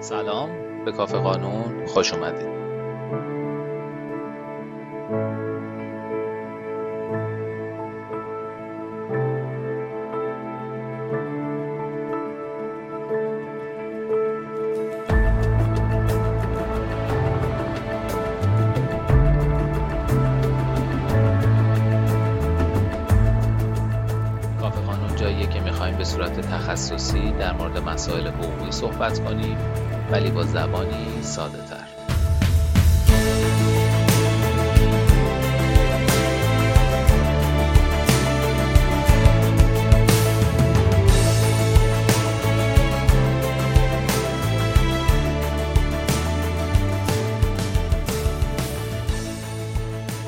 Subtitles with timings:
[0.00, 0.50] سلام
[0.84, 2.58] به کافه قانون خوش اومدید.
[24.60, 29.56] کافه قانون جاییه که می‌خوایم به صورت تخصصی در مورد مسائل حقوقی صحبت کنیم.
[30.10, 31.88] ولی با زبانی ساده تر.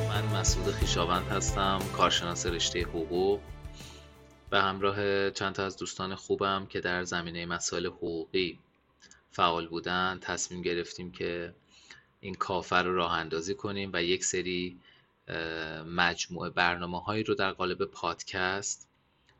[0.08, 3.40] من مسعود خیشاوند هستم کارشناس رشته حقوق.
[4.50, 8.58] به همراه چند تا از دوستان خوبم که در زمینه مسائل حقوقی
[9.30, 11.54] فعال بودن تصمیم گرفتیم که
[12.20, 14.80] این کافه رو راه اندازی کنیم و یک سری
[15.86, 18.88] مجموعه برنامه هایی رو در قالب پادکست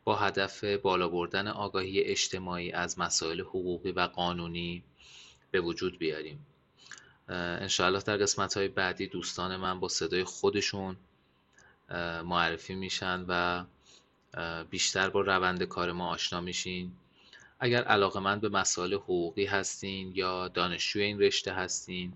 [0.04, 4.82] با هدف بالا بردن آگاهی اجتماعی از مسائل حقوقی و قانونی
[5.50, 6.46] به وجود بیاریم.
[7.28, 10.96] انشاءالله در قسمت های بعدی دوستان من با صدای خودشون
[12.24, 13.64] معرفی میشن و
[14.64, 16.92] بیشتر با روند کار ما آشنا میشین.
[17.60, 22.12] اگر علاقهمند به مسائل حقوقی هستین یا دانشجوی این رشته هستین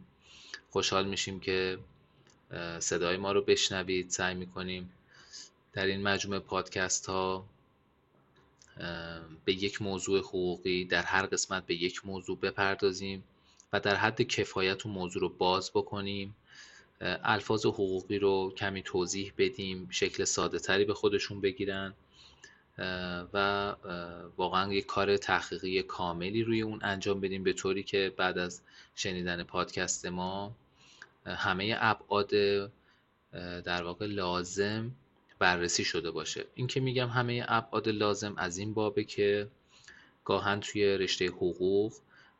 [0.70, 1.78] خوشحال میشیم که
[2.78, 4.92] صدای ما رو بشنوید سعی می‌کنیم
[5.72, 7.44] در این مجموعه پادکست ها
[9.44, 13.24] به یک موضوع حقوقی در هر قسمت به یک موضوع بپردازیم
[13.72, 16.36] و در حد کفایت اون موضوع رو باز بکنیم.
[17.00, 21.94] الفاظ حقوقی رو کمی توضیح بدیم شکل ساده تری به خودشون بگیرن.
[23.32, 23.74] و
[24.36, 28.60] واقعا یک کار تحقیقی کاملی روی اون انجام بدیم به طوری که بعد از
[28.94, 30.56] شنیدن پادکست ما
[31.26, 32.30] همه ابعاد
[33.64, 34.90] در واقع لازم
[35.38, 36.44] بررسی شده باشه.
[36.54, 39.48] این که میگم همه ابعاد لازم از این بابه که
[40.24, 41.92] گاهن توی رشته حقوق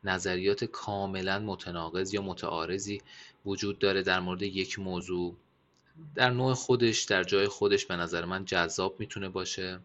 [0.04, 3.02] نظریات کاملا متناقض یا متعارضی
[3.46, 5.36] وجود داره در مورد یک موضوع.
[6.14, 9.80] در نوع خودش در جای خودش به نظر من جذاب می‌تونه باشه.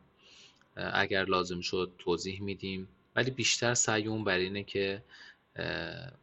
[0.76, 2.88] اگر لازم شد توضیح میدیم.
[3.16, 5.04] ولی بیشتر سعیمون بر اینه که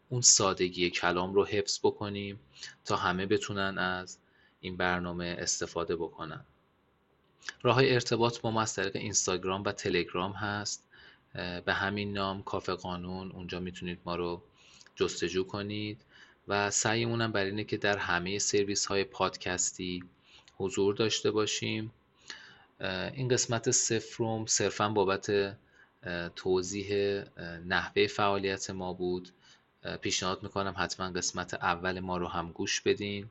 [0.09, 2.41] اون سادگی کلام رو حفظ بکنیم
[2.85, 4.19] تا همه بتونن از
[4.61, 6.45] این برنامه استفاده بکنن.
[7.63, 10.83] راه های ارتباط با ما از طریق اینستاگرام و تلگرام هست.
[11.65, 13.31] به همین نام کافه قانون.
[13.31, 14.43] اونجا می‌تونید ما رو
[14.95, 16.01] جستجو کنید.
[16.49, 20.05] و سعیمونم بر اینه که در همه سرویس های پادکستی
[20.57, 21.93] حضور داشته باشیم.
[22.81, 25.57] این قسمت صفرم صرفا بابت
[26.37, 27.23] توضیح
[27.67, 29.29] نحوه فعالیت ما بود.
[30.01, 33.29] پیشنهاد می‌کنم حتما قسمت اول ما رو هم گوش بدین.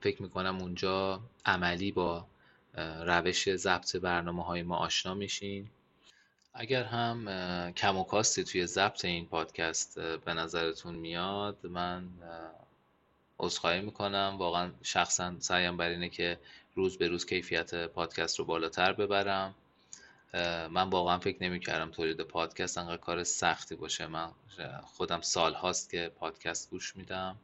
[0.00, 2.26] فکر می‌کنم اونجا عملی با
[3.06, 5.68] روش ضبط برنامه های ما آشنا میشین.
[6.54, 12.08] اگر هم کم و کاستی توی ضبط این پادکست به نظرتون میاد من
[13.38, 14.36] عذرخواهی می‌کنم.
[14.38, 16.38] واقعا شخصا سعیم بر اینه که
[16.74, 19.54] روز به روز کیفیت پادکست رو بالاتر ببرم.
[20.70, 24.06] من واقعا فکر نمی‌کردم تولید پادکست انقدر کار سختی باشه.
[24.06, 24.30] من
[24.84, 27.36] خودم سال هاست که پادکست گوش میدم.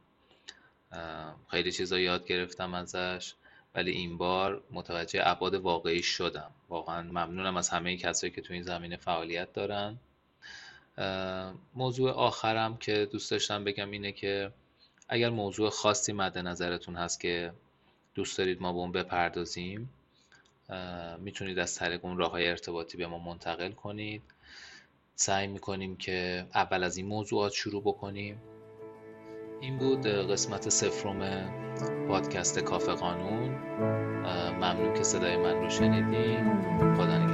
[1.51, 3.33] خیلی چیزا یاد گرفتم ازش.
[3.75, 6.51] ولی این بار متوجه ابعاد واقعی شدم.
[6.69, 9.99] واقعا ممنونم از همه کسایی که تو این زمینه فعالیت دارن.
[11.75, 14.51] موضوع آخرم که دوست داشتم بگم اینه که
[15.09, 17.53] اگر موضوع خاصی مد نظرتون هست که
[18.15, 19.89] دوست دارید ما به اون بپردازیم
[21.19, 24.21] می‌تونید از طریق اون راه ارتباطی به ما منتقل کنید.
[25.15, 28.41] سعی می‌کنیم که اول از این موضوعات شروع بکنیم.
[29.61, 31.49] این بود قسمت سفرم
[32.07, 33.49] پادکست کافه قانون.
[34.53, 36.61] ممنون که صدای من رو شنیدین.
[36.95, 37.32] خدا